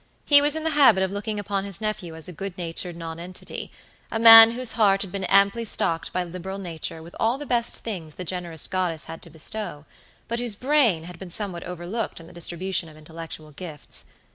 [0.25, 3.69] He was in the habit of looking upon his nephew as a good natured nonentitya
[4.19, 8.15] man whose heart had been amply stocked by liberal Nature with all the best things
[8.15, 9.85] the generous goddess had to bestow,
[10.27, 14.05] but whose brain had been somewhat overlooked in the distribution of intellectual gifts.